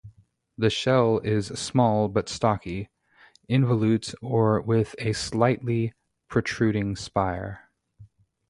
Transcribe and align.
The 0.57 0.71
shell 0.71 1.19
is 1.19 1.45
small 1.49 2.09
but 2.09 2.27
stocky; 2.27 2.89
involute 3.47 4.15
or 4.19 4.59
with 4.59 4.95
a 4.97 5.13
slightly 5.13 5.93
protruding 6.27 6.95
spire. 6.95 7.69